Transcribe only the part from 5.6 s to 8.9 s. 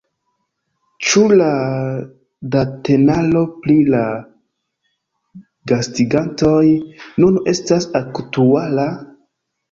gastigantoj nun estas aktuala?